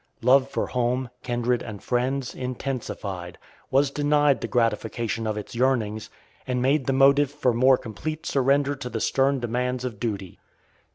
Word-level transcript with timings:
Love 0.23 0.49
for 0.49 0.65
home, 0.65 1.11
kindred, 1.21 1.61
and 1.61 1.83
friends, 1.83 2.33
intensified, 2.33 3.37
was 3.69 3.91
denied 3.91 4.41
the 4.41 4.47
gratification 4.47 5.27
of 5.27 5.37
its 5.37 5.53
yearnings, 5.53 6.09
and 6.47 6.59
made 6.59 6.87
the 6.87 6.91
motive 6.91 7.29
for 7.29 7.53
more 7.53 7.77
complete 7.77 8.25
surrender 8.25 8.75
to 8.75 8.89
the 8.89 8.99
stern 8.99 9.39
demands 9.39 9.85
of 9.85 9.99
duty. 9.99 10.39